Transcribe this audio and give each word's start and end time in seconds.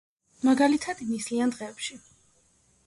მაგალითად, 0.47 1.03
ნისლიან 1.11 1.55
დღეებში. 1.57 2.03